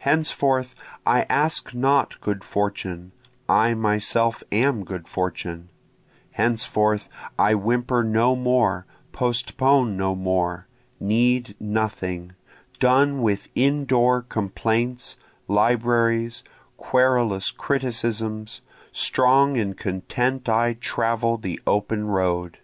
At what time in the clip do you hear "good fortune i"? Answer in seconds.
2.20-3.72